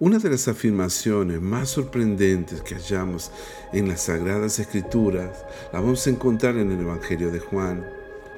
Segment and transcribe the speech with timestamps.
[0.00, 3.30] Una de las afirmaciones más sorprendentes que hallamos
[3.72, 7.86] en las Sagradas Escrituras la vamos a encontrar en el Evangelio de Juan.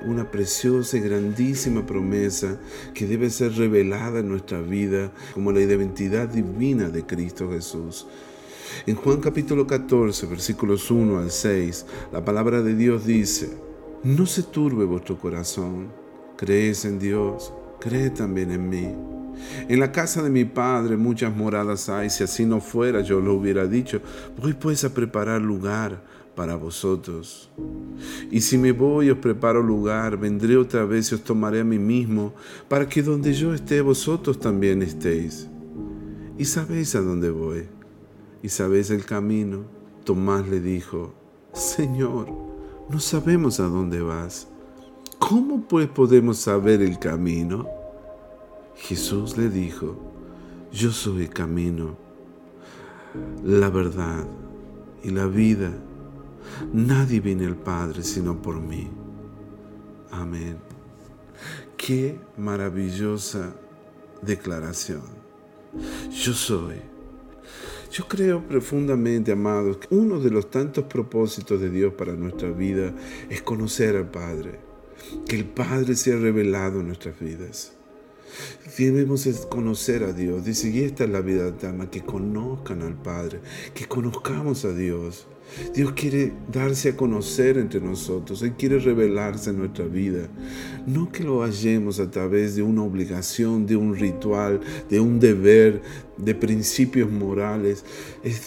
[0.05, 2.61] Una preciosa y grandísima promesa
[2.93, 8.07] que debe ser revelada en nuestra vida como la identidad divina de Cristo Jesús.
[8.87, 13.57] En Juan capítulo 14, versículos 1 al 6, la palabra de Dios dice,
[14.05, 15.89] No se turbe vuestro corazón,
[16.37, 19.16] crees en Dios, cree también en mí.
[19.69, 23.35] En la casa de mi padre muchas moradas hay, si así no fuera yo lo
[23.35, 24.01] hubiera dicho,
[24.41, 26.03] voy pues a preparar lugar
[26.37, 27.51] para vosotros.
[28.31, 31.79] Y si me voy os preparo lugar, vendré otra vez y os tomaré a mí
[31.79, 32.35] mismo,
[32.69, 35.49] para que donde yo esté vosotros también estéis.
[36.39, 37.67] Y sabéis a dónde voy,
[38.43, 39.65] y sabéis el camino.
[40.05, 41.15] Tomás le dijo,
[41.53, 42.29] Señor,
[42.91, 44.47] no sabemos a dónde vas.
[45.19, 47.67] ¿Cómo pues podemos saber el camino?
[48.77, 49.97] Jesús le dijo,
[50.73, 51.97] yo soy el camino,
[53.45, 54.27] la verdad
[55.03, 55.73] y la vida.
[56.73, 58.89] Nadie viene al Padre sino por mí.
[60.11, 60.59] Amén.
[61.77, 63.55] Qué maravillosa
[64.23, 65.03] declaración.
[66.11, 66.77] Yo soy.
[67.91, 72.95] Yo creo profundamente, amados, que uno de los tantos propósitos de Dios para nuestra vida
[73.31, 74.61] es conocer al Padre.
[75.27, 77.76] Que el Padre sea revelado en nuestras vidas.
[78.77, 80.45] Debemos conocer a Dios.
[80.45, 83.41] Dice, y esta es la vida eterna, que conozcan al Padre,
[83.75, 85.27] que conozcamos a Dios.
[85.75, 90.29] Dios quiere darse a conocer entre nosotros, Él quiere revelarse en nuestra vida.
[90.87, 95.83] No que lo hallemos a través de una obligación, de un ritual, de un deber,
[96.17, 97.85] de principios morales.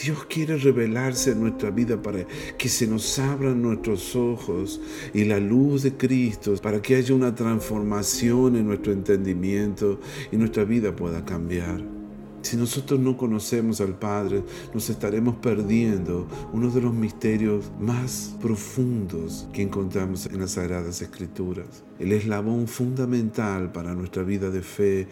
[0.04, 2.26] Dios quiere revelarse en nuestra vida para
[2.58, 4.82] que se nos abran nuestros ojos
[5.14, 10.00] y la luz de Cristo, para que haya una transformación en nuestro entendimiento
[10.32, 11.99] y nuestra vida pueda cambiar.
[12.42, 19.48] Si nosotros no conocemos al Padre, nos estaremos perdiendo uno de los misterios más profundos
[19.54, 21.84] que encontramos en las Sagradas Escrituras.
[22.00, 25.08] El eslabón fundamental para nuestra vida de fe.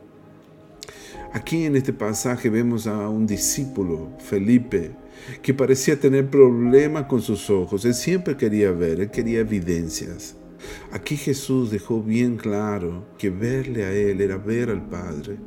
[1.33, 4.91] Aquí en este pasaje vemos a un discípulo, Felipe,
[5.41, 7.83] que parecía tener problemas con sus ojos.
[7.83, 10.35] Él siempre quería ver, él quería evidencias.
[10.91, 15.37] Aquí Jesús dejó bien claro que verle a Él era ver al Padre.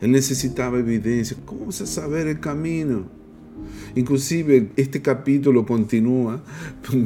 [0.00, 1.36] Él necesitaba evidencia.
[1.44, 3.22] ¿Cómo vas a saber el camino?
[3.94, 6.42] Inclusive este capítulo continúa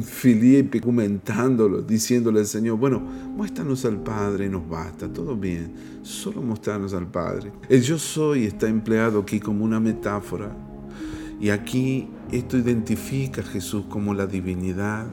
[0.03, 6.41] Filipe comentándolo, diciéndole al Señor, bueno, muéstranos al Padre y nos basta, todo bien, solo
[6.41, 7.51] mostrarnos al Padre.
[7.69, 10.55] El yo soy está empleado aquí como una metáfora
[11.39, 15.07] y aquí esto identifica a Jesús como la divinidad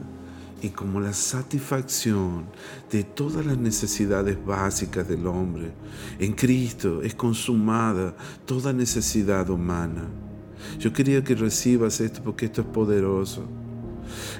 [0.61, 2.45] y como la satisfacción
[2.91, 5.71] de todas las necesidades básicas del hombre.
[6.19, 10.05] En Cristo es consumada toda necesidad humana.
[10.79, 13.45] Yo quería que recibas esto porque esto es poderoso.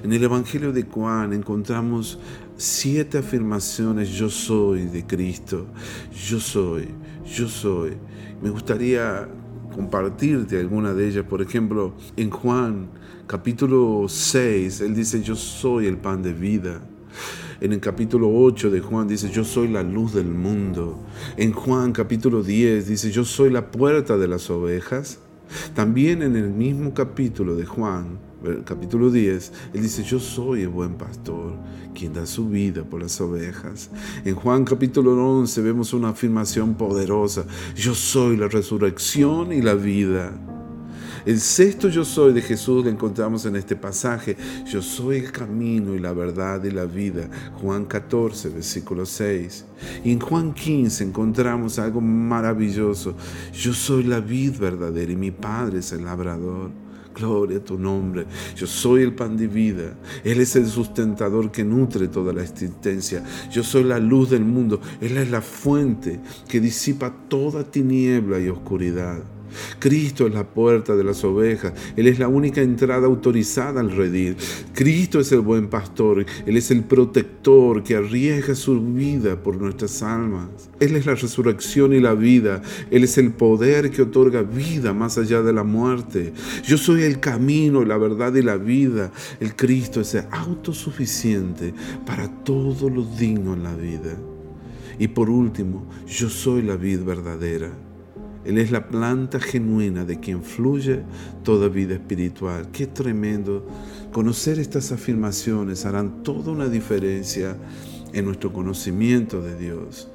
[0.03, 2.19] En el Evangelio de Juan encontramos
[2.57, 5.67] siete afirmaciones yo soy de Cristo.
[6.27, 6.89] Yo soy,
[7.25, 7.97] yo soy.
[8.41, 9.27] Me gustaría
[9.75, 11.25] compartirte alguna de ellas.
[11.25, 12.87] Por ejemplo, en Juan
[13.27, 16.79] capítulo 6, él dice, yo soy el pan de vida.
[17.59, 20.99] En el capítulo 8 de Juan dice, yo soy la luz del mundo.
[21.35, 25.19] En Juan capítulo 10 dice, yo soy la puerta de las ovejas.
[25.73, 28.17] También en el mismo capítulo de Juan,
[28.63, 31.53] capítulo 10, él dice, yo soy el buen pastor,
[31.93, 33.89] quien da su vida por las ovejas.
[34.23, 37.45] En Juan capítulo 11 vemos una afirmación poderosa,
[37.75, 40.33] yo soy la resurrección y la vida.
[41.25, 44.37] El sexto yo soy de Jesús lo encontramos en este pasaje.
[44.67, 47.27] Yo soy el camino y la verdad y la vida.
[47.59, 49.65] Juan 14, versículo 6.
[50.03, 53.15] Y en Juan 15 encontramos algo maravilloso.
[53.51, 56.84] Yo soy la vid verdadera y mi Padre es el labrador.
[57.15, 58.25] Gloria a tu nombre.
[58.55, 59.95] Yo soy el pan de vida.
[60.23, 63.23] Él es el sustentador que nutre toda la existencia.
[63.51, 64.81] Yo soy la luz del mundo.
[64.99, 69.23] Él es la fuente que disipa toda tiniebla y oscuridad.
[69.79, 71.73] Cristo es la puerta de las ovejas.
[71.95, 74.35] Él es la única entrada autorizada al redil.
[74.73, 76.25] Cristo es el buen pastor.
[76.45, 80.47] Él es el protector que arriesga su vida por nuestras almas.
[80.79, 82.61] Él es la resurrección y la vida.
[82.91, 86.33] Él es el poder que otorga vida más allá de la muerte.
[86.63, 89.11] Yo soy el camino, la verdad y la vida.
[89.39, 91.73] El Cristo es autosuficiente
[92.05, 94.17] para todo lo digno en la vida.
[94.97, 97.71] Y por último, yo soy la vida verdadera.
[98.45, 101.01] Él es la planta genuina de quien fluye
[101.43, 102.69] toda vida espiritual.
[102.71, 103.65] Qué tremendo.
[104.11, 107.57] Conocer estas afirmaciones harán toda una diferencia
[108.13, 110.09] en nuestro conocimiento de Dios.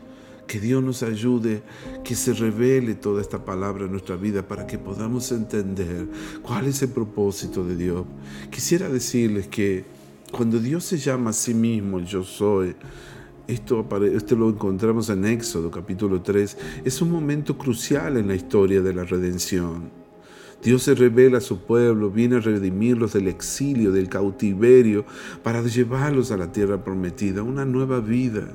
[0.47, 1.63] Que Dios nos ayude,
[2.03, 6.07] que se revele toda esta palabra en nuestra vida para que podamos entender
[6.43, 8.05] cuál es el propósito de Dios.
[8.51, 9.85] Quisiera decirles que
[10.31, 12.75] cuando Dios se llama a sí mismo, yo soy,
[13.51, 18.81] esto, esto, lo encontramos en Éxodo capítulo 3, es un momento crucial en la historia
[18.81, 19.91] de la redención.
[20.63, 25.05] Dios se revela a su pueblo, viene a redimirlos del exilio, del cautiverio,
[25.43, 28.53] para llevarlos a la tierra prometida, una nueva vida.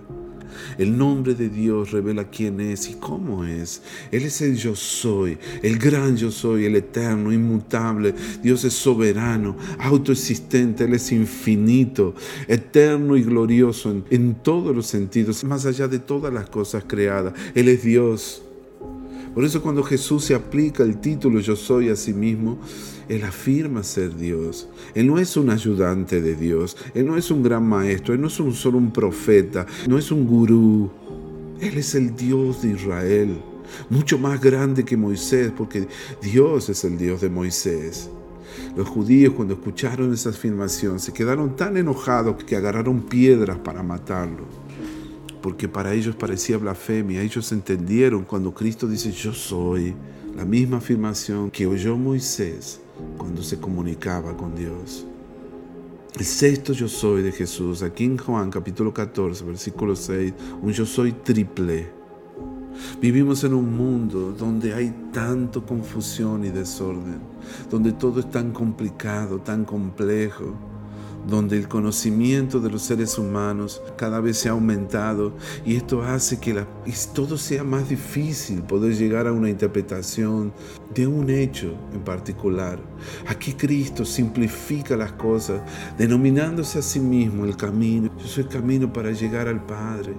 [0.77, 3.81] El nombre de Dios revela quién es y cómo es.
[4.11, 8.13] Él es el yo soy, el gran yo soy, el eterno, inmutable.
[8.41, 12.15] Dios es soberano, autoexistente, Él es infinito,
[12.47, 17.33] eterno y glorioso en, todos los sentidos, más allá de todas las cosas creadas.
[17.53, 18.41] Él es Dios.
[19.35, 22.57] Por eso cuando Jesús se aplica el título yo soy a sí mismo,
[23.09, 24.69] Él afirma ser Dios.
[24.93, 28.27] Él no es un ayudante de Dios, Él no es un gran maestro, Él no
[28.27, 30.89] es solo un profeta, no es un gurú.
[31.59, 33.37] Él es el Dios de Israel,
[33.89, 35.85] mucho más grande que Moisés, porque
[36.21, 38.09] Dios es el Dios de Moisés.
[38.77, 44.64] Los judíos cuando escucharon esa afirmación se quedaron tan enojados que agarraron piedras para matarlo
[45.45, 47.21] porque para ellos parecía blasfemia.
[47.21, 49.93] Ellos entendieron cuando Cristo dice yo soy,
[50.35, 52.81] la misma afirmación que oyó Moisés
[53.15, 55.05] cuando se comunicaba con Dios.
[56.17, 60.33] El sexto yo soy de Jesús, aquí en Juan capítulo 14, versículo 6,
[60.63, 61.89] un yo soy triple.
[62.99, 67.19] Vivimos en un mundo donde hay tanto confusión y desorden,
[67.69, 70.55] donde todo es tan complicado, tan complejo
[71.27, 75.33] donde el conocimiento de los seres humanos cada vez se ha aumentado
[75.65, 76.63] y esto hace que
[77.13, 80.53] todo sea más difícil poder llegar a una interpretación
[80.93, 82.79] de un hecho en particular.
[83.27, 85.61] Aquí Cristo simplifica las cosas,
[85.97, 88.11] denominándose a sí mismo el camino.
[88.19, 90.13] Yo soy el camino para llegar al Padre.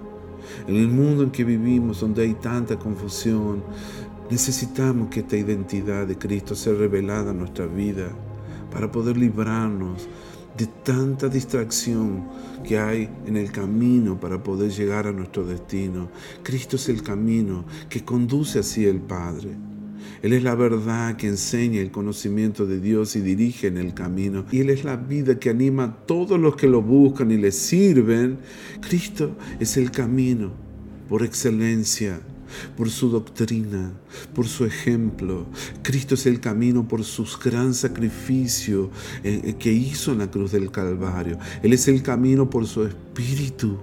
[0.67, 3.63] En el mundo en que vivimos, donde hay tanta confusión,
[4.31, 8.09] necesitamos que esta identidad de Cristo sea revelada en nuestra vida
[8.73, 10.09] para poder librarnos
[10.57, 12.25] de tanta distracción
[12.65, 16.11] que hay en el camino para poder llegar a nuestro destino.
[16.43, 19.57] Cristo es el camino que conduce hacia el Padre.
[20.23, 24.45] Él es la verdad que enseña el conocimiento de Dios y dirige en el camino.
[24.51, 27.53] Y Él es la vida que anima a todos los que lo buscan y le
[27.53, 28.39] sirven.
[28.81, 30.53] Cristo es el camino
[31.09, 32.21] por excelencia
[32.77, 33.93] por su doctrina,
[34.35, 35.47] por su ejemplo.
[35.83, 38.91] Cristo es el camino por su gran sacrificio
[39.23, 41.39] eh, eh, que hizo en la cruz del Calvario.
[41.63, 43.79] Él es el camino por su espíritu,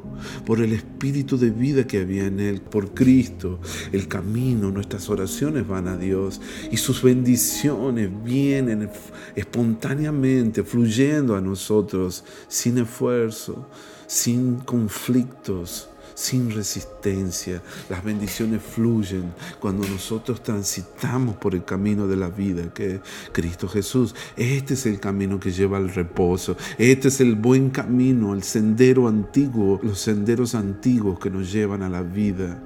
[0.46, 3.60] por el espíritu de vida que había en Él, por Cristo.
[3.92, 6.42] El camino, nuestras oraciones van a Dios
[6.72, 8.90] y sus bendiciones vienen
[9.36, 13.70] espontáneamente, fluyendo a nosotros, sin esfuerzo,
[14.08, 17.62] sin conflictos sin resistencia.
[17.89, 23.01] Las bendiciones fluyen cuando nosotros transitamos por el camino de la vida, que es
[23.31, 24.15] Cristo Jesús.
[24.36, 26.57] Este es el camino que lleva al reposo.
[26.77, 31.89] Este es el buen camino, el sendero antiguo, los senderos antiguos que nos llevan a
[31.89, 32.62] la vida.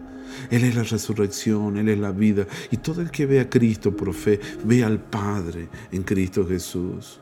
[0.49, 2.47] Él es la resurrección, Él es la vida.
[2.71, 7.19] Y todo el que ve a Cristo por fe, ve al Padre en Cristo Jesús.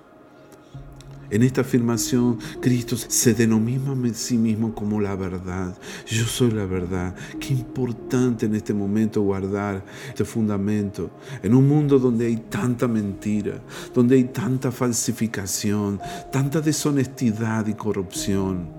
[1.29, 5.75] En esta afirmación, Cristo se denomina a sí mismo como la verdad.
[6.07, 7.15] Yo soy la verdad.
[7.39, 11.09] Qué importante en este momento guardar este fundamento.
[11.41, 13.59] En un mundo donde hay tanta mentira,
[13.93, 15.99] donde hay tanta falsificación,
[16.31, 18.69] tanta deshonestidad y corrupción.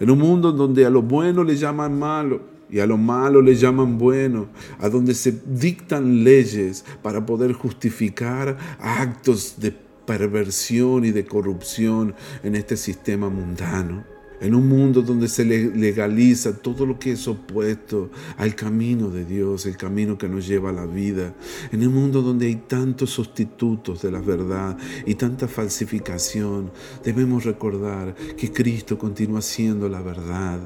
[0.00, 3.54] En un mundo donde a lo bueno le llaman malo y a lo malo le
[3.54, 4.48] llaman bueno,
[4.80, 12.56] a donde se dictan leyes para poder justificar actos de perversión y de corrupción en
[12.56, 14.04] este sistema mundano.
[14.40, 19.64] En un mundo donde se legaliza todo lo que es opuesto al camino de Dios,
[19.64, 21.34] el camino que nos lleva a la vida.
[21.72, 28.14] En un mundo donde hay tantos sustitutos de la verdad y tanta falsificación, debemos recordar
[28.36, 30.60] que Cristo continúa siendo la verdad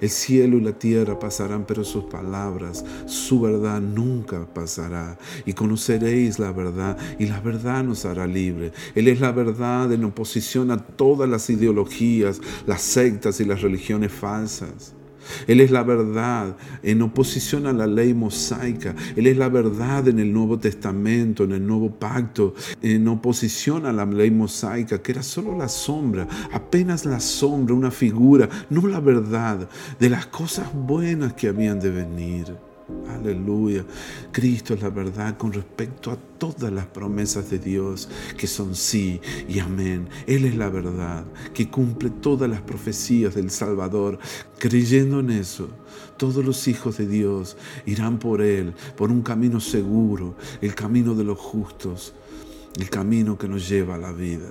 [0.00, 5.18] el cielo y la tierra pasarán, pero sus palabras, su verdad nunca pasará.
[5.46, 8.72] Y conoceréis la verdad, y la verdad nos hará libre.
[8.94, 14.12] Él es la verdad en oposición a todas las ideologías, las sectas y las religiones
[14.12, 14.94] falsas.
[15.46, 18.94] Él es la verdad en oposición a la ley mosaica.
[19.16, 23.92] Él es la verdad en el Nuevo Testamento, en el Nuevo Pacto, en oposición a
[23.92, 29.00] la ley mosaica, que era solo la sombra, apenas la sombra, una figura, no la
[29.00, 32.67] verdad de las cosas buenas que habían de venir.
[33.08, 33.84] Aleluya.
[34.32, 39.20] Cristo es la verdad con respecto a todas las promesas de Dios que son sí
[39.48, 40.08] y amén.
[40.26, 44.18] Él es la verdad que cumple todas las profecías del Salvador.
[44.58, 45.68] Creyendo en eso,
[46.16, 51.24] todos los hijos de Dios irán por Él, por un camino seguro, el camino de
[51.24, 52.14] los justos,
[52.78, 54.48] el camino que nos lleva a la vida.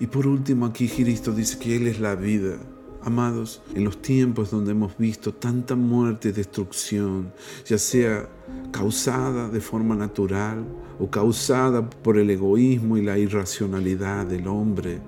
[0.00, 2.56] Y por último aquí Cristo dice que Él es la vida.
[3.04, 7.34] Amados, en los tiempos donde hemos visto tanta muerte y destrucción,
[7.66, 8.26] ya sea
[8.72, 10.64] causada de forma natural
[10.98, 15.00] o causada por el egoísmo y la irracionalidad del hombre,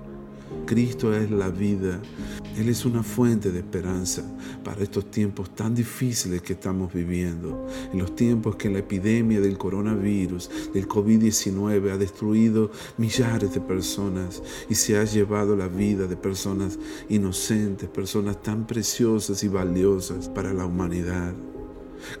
[0.67, 1.99] Cristo es la vida.
[2.57, 4.23] Él es una fuente de esperanza
[4.63, 7.67] para estos tiempos tan difíciles que estamos viviendo.
[7.93, 14.41] En los tiempos que la epidemia del coronavirus, del COVID-19, ha destruido millares de personas
[14.69, 20.51] y se ha llevado la vida de personas inocentes, personas tan preciosas y valiosas para
[20.51, 21.33] la humanidad.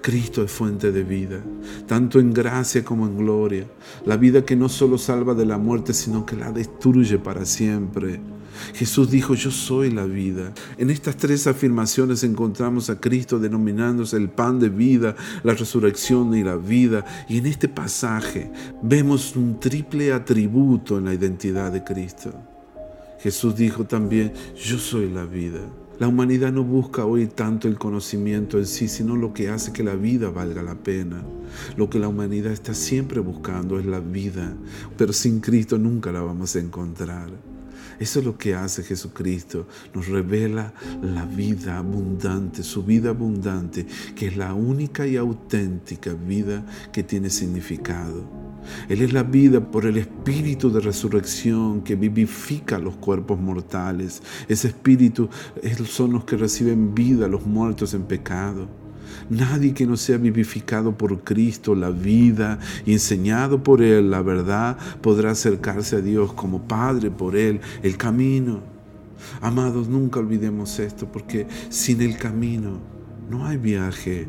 [0.01, 1.39] Cristo es fuente de vida,
[1.87, 3.65] tanto en gracia como en gloria.
[4.05, 8.19] La vida que no solo salva de la muerte, sino que la destruye para siempre.
[8.73, 10.53] Jesús dijo, yo soy la vida.
[10.77, 16.43] En estas tres afirmaciones encontramos a Cristo denominándose el pan de vida, la resurrección y
[16.43, 17.05] la vida.
[17.29, 22.31] Y en este pasaje vemos un triple atributo en la identidad de Cristo.
[23.19, 25.61] Jesús dijo también, yo soy la vida.
[25.99, 29.83] La humanidad no busca hoy tanto el conocimiento en sí, sino lo que hace que
[29.83, 31.23] la vida valga la pena.
[31.75, 34.55] Lo que la humanidad está siempre buscando es la vida,
[34.95, 37.31] pero sin Cristo nunca la vamos a encontrar.
[37.99, 39.67] Eso es lo que hace Jesucristo.
[39.95, 46.63] Nos revela la vida abundante, su vida abundante, que es la única y auténtica vida
[46.91, 48.46] que tiene significado.
[48.89, 54.21] Él es la vida por el espíritu de resurrección que vivifica los cuerpos mortales.
[54.47, 55.29] Ese espíritu
[55.85, 58.67] son los que reciben vida, los muertos en pecado.
[59.29, 65.31] Nadie que no sea vivificado por Cristo, la vida, enseñado por Él la verdad, podrá
[65.31, 68.61] acercarse a Dios como Padre por Él, el camino.
[69.41, 72.79] Amados, nunca olvidemos esto, porque sin el camino
[73.29, 74.27] no hay viaje.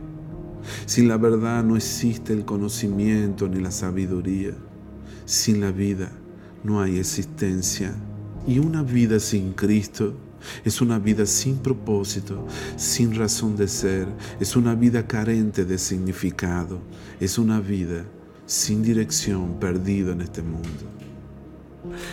[0.87, 4.53] Sin la verdad no existe el conocimiento ni la sabiduría.
[5.25, 6.11] Sin la vida
[6.65, 7.95] no hay existencia.
[8.47, 10.15] Y una vida sin Cristo
[10.65, 12.47] es una vida sin propósito,
[12.77, 14.09] sin razón de ser.
[14.41, 16.81] Es una vida carente de significado.
[17.21, 18.05] Es una vida
[18.47, 20.99] sin dirección, perdida en este mundo.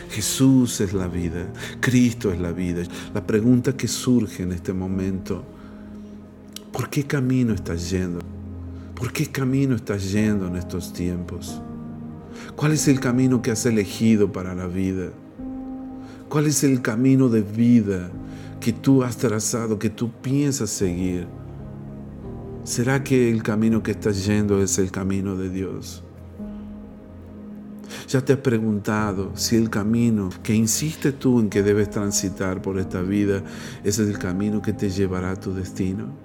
[0.09, 2.83] Jesús es la vida, Cristo es la vida.
[3.13, 5.43] La pregunta que surge en este momento,
[6.71, 8.34] ¿por qué camino estás yendo?
[8.95, 11.61] ¿Por qué camino estás yendo en estos tiempos?
[12.55, 15.09] ¿Cuál es el camino que has elegido para la vida?
[16.29, 18.09] ¿Cuál es el camino de vida
[18.61, 21.27] que tú has trazado, que tú piensas seguir?
[22.63, 26.01] ¿Será que el camino que estás yendo es el camino de Dios?
[28.07, 32.79] ¿Ya te has preguntado si el camino que insistes tú en que debes transitar por
[32.79, 33.43] esta vida
[33.83, 36.24] es el camino que te llevará a tu destino?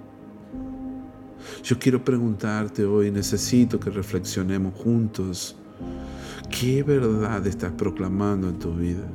[1.63, 5.55] Yo quiero preguntarte hoy, necesito que reflexionemos juntos.
[6.49, 9.07] ¿Qué verdad estás proclamando en tu vida?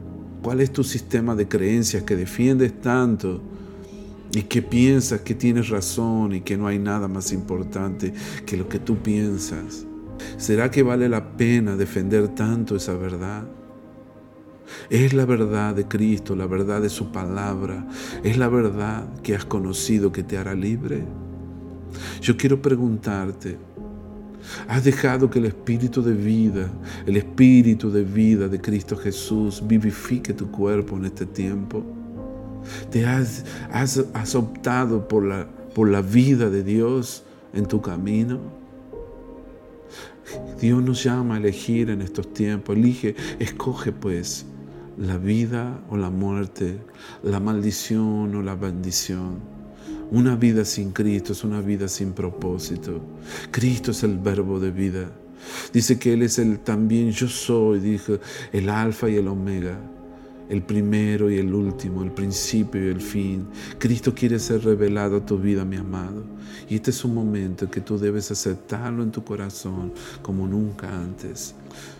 [0.43, 3.43] ¿Cuál es tu sistema de creencias que defiendes tanto
[4.33, 8.15] y que piensas que tienes razón y que no hay nada más importante
[8.47, 9.85] que lo que tú piensas?
[10.37, 13.45] ¿Será que vale la pena defender tanto esa verdad?
[14.89, 17.89] Es la verdad de Cristo, la verdad de su palabra,
[18.23, 21.05] es la verdad que has conocido que te hará libre.
[22.21, 23.59] Yo quiero preguntarte,
[24.69, 26.71] ¿has dejado que el espíritu de vida,
[27.07, 31.85] el espíritu de vida de Cristo Jesús vivifique tu cuerpo en este tiempo?
[32.91, 38.41] ¿Te has, has, optado por la, por la vida de Dios en tu camino?
[40.61, 42.77] Dios nos llama a elegir en estos tiempos.
[42.77, 44.47] Elige, escoge pues
[44.99, 46.79] la vida o la muerte,
[47.23, 49.56] la maldición o la bendición.
[50.11, 53.01] Una vida sin Cristo es una vida sin propósito.
[53.51, 55.11] Cristo es el verbo de vida.
[55.73, 58.19] Dice que Él es el también yo soy, dijo,
[58.53, 59.79] el alfa y el omega,
[60.49, 63.47] el primero y el último, el principio y el fin.
[63.79, 66.25] Cristo quiere ser revelado a tu vida, mi amado.
[66.69, 71.55] Y este es un momento que tú debes aceptarlo en tu corazón como nunca antes.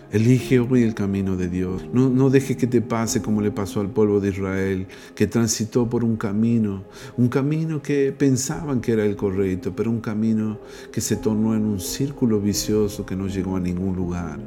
[0.09, 1.83] Elige hoy el camino de Dios.
[1.91, 5.89] No, no deje que te pase como le pasó al pueblo de Israel, que transitó
[5.89, 6.85] por un camino,
[7.17, 10.59] un camino que pensaban que era el correcto, pero un camino
[10.93, 14.39] que se tornó en un círculo vicioso que no llegó a ningún lugar.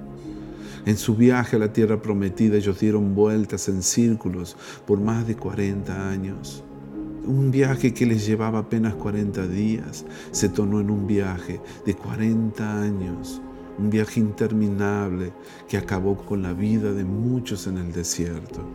[0.86, 4.56] En su viaje a la tierra prometida ellos dieron vueltas en círculos
[4.86, 6.64] por más de 40 años.
[7.26, 12.82] Un viaje que les llevaba apenas 40 días se tornó en un viaje de 40
[12.82, 13.42] años,
[13.78, 15.32] un viaje interminable
[15.68, 18.66] que acabó con la vida de muchos en el desierto.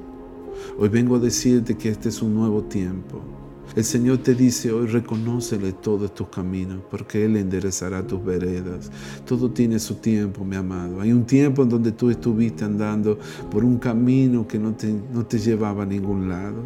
[0.78, 3.45] Hoy vengo a decirte que este es un nuevo tiempo.
[3.76, 8.90] El Señor te dice hoy, reconócele todos tus caminos, porque Él enderezará tus veredas.
[9.26, 11.02] Todo tiene su tiempo, mi amado.
[11.02, 13.20] Hay un tiempo en donde tú estuviste andando
[13.52, 16.64] por un camino que no te, no te llevaba a ningún lado.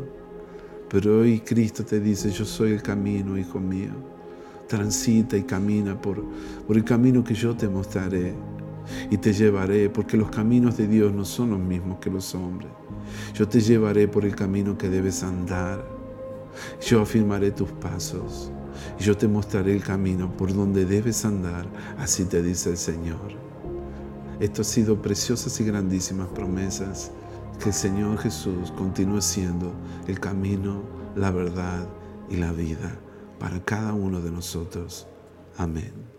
[0.87, 3.93] Pero hoy Cristo te dice, yo soy el camino, hijo mío.
[4.67, 6.23] Transita y camina por,
[6.67, 8.35] por el camino que yo te mostraré
[9.09, 12.69] y te llevaré, porque los caminos de Dios no son los mismos que los hombres.
[13.33, 15.98] Yo te llevaré por el camino que debes andar.
[16.81, 18.51] Yo afirmaré tus pasos
[18.99, 23.37] y yo te mostraré el camino por donde debes andar, así te dice el Señor.
[24.39, 27.11] Esto ha sido preciosas y grandísimas promesas
[27.61, 29.73] que el Señor Jesús continúe siendo
[30.07, 30.81] el camino,
[31.15, 31.87] la verdad
[32.29, 32.97] y la vida
[33.39, 35.07] para cada uno de nosotros.
[35.57, 36.18] Amén.